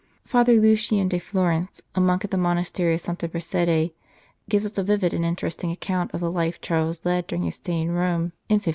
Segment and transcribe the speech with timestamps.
[0.25, 3.91] Father Lucien de Florence, a monk at the monastery of Santa Prassede,
[4.49, 7.81] gives us a vivid and interesting account of the life Charles led during his stay
[7.81, 8.61] in Rome in 1582.